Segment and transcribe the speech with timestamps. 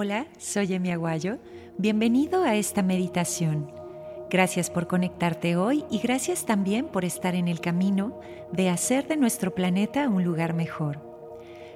[0.00, 1.38] Hola, soy Emi Aguayo.
[1.76, 3.72] Bienvenido a esta meditación.
[4.30, 8.20] Gracias por conectarte hoy y gracias también por estar en el camino
[8.52, 11.00] de hacer de nuestro planeta un lugar mejor.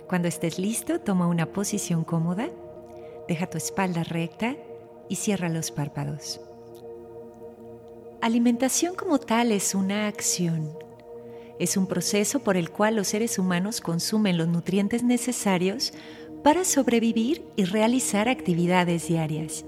[0.07, 2.49] Cuando estés listo, toma una posición cómoda,
[3.27, 4.55] deja tu espalda recta
[5.09, 6.41] y cierra los párpados.
[8.21, 10.79] Alimentación como tal es una acción.
[11.59, 15.93] Es un proceso por el cual los seres humanos consumen los nutrientes necesarios
[16.43, 19.65] para sobrevivir y realizar actividades diarias.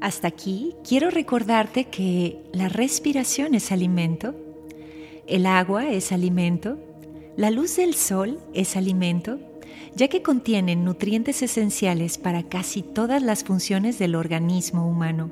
[0.00, 4.34] Hasta aquí quiero recordarte que la respiración es alimento,
[5.26, 6.78] el agua es alimento,
[7.36, 9.38] la luz del sol es alimento,
[9.94, 15.30] ya que contienen nutrientes esenciales para casi todas las funciones del organismo humano.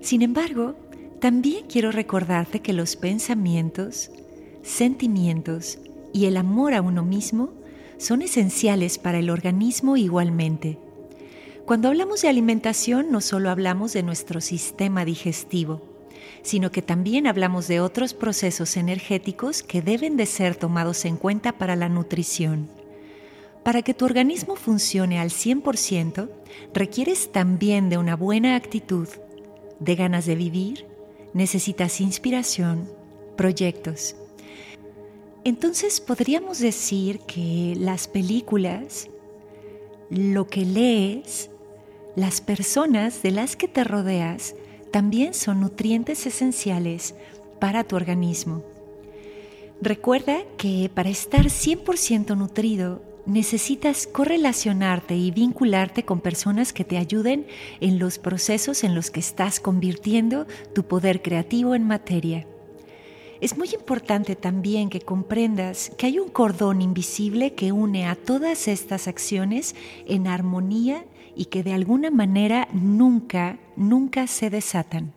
[0.00, 0.74] Sin embargo,
[1.20, 4.10] también quiero recordarte que los pensamientos,
[4.62, 5.78] sentimientos
[6.12, 7.50] y el amor a uno mismo
[7.98, 10.78] son esenciales para el organismo igualmente.
[11.66, 15.82] Cuando hablamos de alimentación no solo hablamos de nuestro sistema digestivo,
[16.42, 21.52] sino que también hablamos de otros procesos energéticos que deben de ser tomados en cuenta
[21.58, 22.70] para la nutrición.
[23.64, 26.30] Para que tu organismo funcione al 100%,
[26.72, 29.08] requieres también de una buena actitud,
[29.78, 30.86] de ganas de vivir,
[31.34, 32.88] necesitas inspiración,
[33.36, 34.16] proyectos,
[35.44, 39.08] entonces podríamos decir que las películas,
[40.10, 41.50] lo que lees,
[42.16, 44.54] las personas de las que te rodeas,
[44.90, 47.14] también son nutrientes esenciales
[47.60, 48.62] para tu organismo.
[49.80, 57.46] Recuerda que para estar 100% nutrido necesitas correlacionarte y vincularte con personas que te ayuden
[57.80, 62.46] en los procesos en los que estás convirtiendo tu poder creativo en materia.
[63.40, 68.66] Es muy importante también que comprendas que hay un cordón invisible que une a todas
[68.66, 71.04] estas acciones en armonía
[71.36, 75.12] y que de alguna manera nunca, nunca se desatan.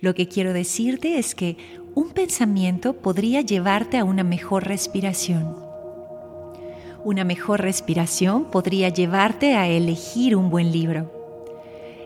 [0.00, 1.56] Lo que quiero decirte es que
[1.94, 5.54] un pensamiento podría llevarte a una mejor respiración.
[7.04, 11.21] Una mejor respiración podría llevarte a elegir un buen libro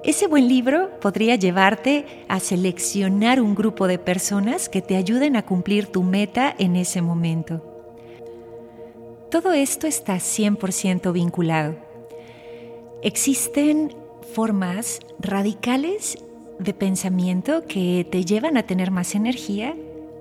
[0.07, 5.45] ese buen libro podría llevarte a seleccionar un grupo de personas que te ayuden a
[5.45, 7.61] cumplir tu meta en ese momento.
[9.33, 11.75] Todo esto está 100% vinculado.
[13.03, 13.97] Existen
[14.33, 16.19] formas radicales
[16.61, 19.75] de pensamiento que te llevan a tener más energía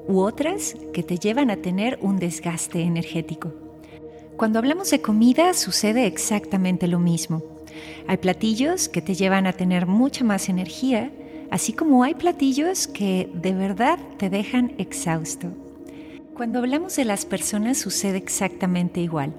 [0.08, 3.54] u otras que te llevan a tener un desgaste energético.
[4.36, 7.55] Cuando hablamos de comida sucede exactamente lo mismo.
[8.08, 11.12] Hay platillos que te llevan a tener mucha más energía,
[11.52, 15.50] así como hay platillos que de verdad te dejan exhausto.
[16.36, 19.34] Cuando hablamos de las personas sucede exactamente igual.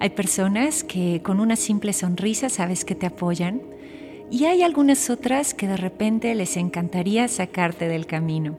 [0.00, 3.62] Hay personas que con una simple sonrisa sabes que te apoyan
[4.30, 8.56] y hay algunas otras que de repente les encantaría sacarte del camino.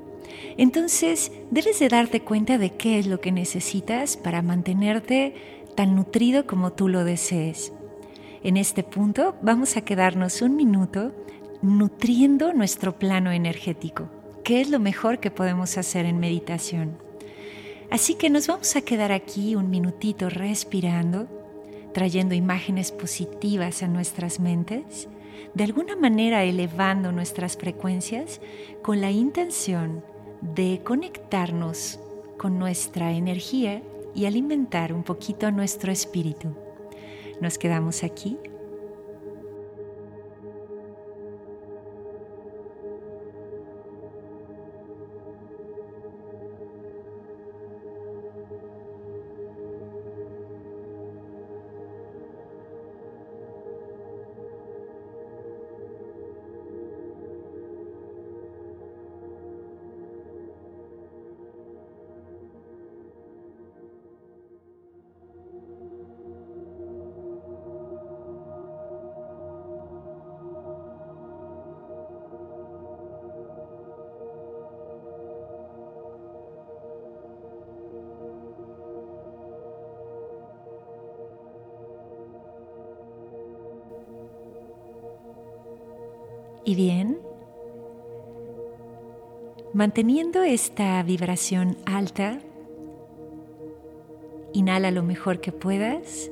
[0.58, 5.34] Entonces debes de darte cuenta de qué es lo que necesitas para mantenerte
[5.76, 7.74] tan nutrido como tú lo desees.
[8.44, 11.12] En este punto vamos a quedarnos un minuto
[11.62, 14.10] nutriendo nuestro plano energético,
[14.44, 16.98] que es lo mejor que podemos hacer en meditación.
[17.92, 21.28] Así que nos vamos a quedar aquí un minutito respirando,
[21.94, 25.08] trayendo imágenes positivas a nuestras mentes,
[25.54, 28.42] de alguna manera elevando nuestras frecuencias
[28.82, 30.04] con la intención
[30.42, 32.00] de conectarnos
[32.40, 33.84] con nuestra energía
[34.16, 36.56] y alimentar un poquito nuestro espíritu.
[37.42, 38.38] Nos quedamos aquí
[86.64, 87.20] Y bien,
[89.74, 92.40] manteniendo esta vibración alta,
[94.54, 96.30] inhala lo mejor que puedas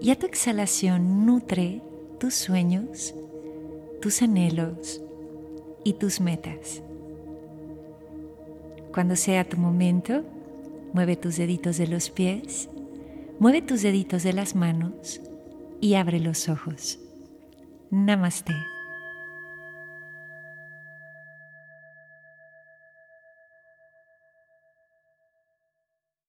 [0.00, 1.82] y a tu exhalación nutre
[2.18, 3.14] tus sueños,
[4.00, 5.02] tus anhelos
[5.84, 6.82] y tus metas.
[8.92, 10.24] Cuando sea tu momento,
[10.94, 12.70] mueve tus deditos de los pies,
[13.38, 15.20] mueve tus deditos de las manos
[15.82, 16.98] y abre los ojos.
[17.90, 18.54] Namaste.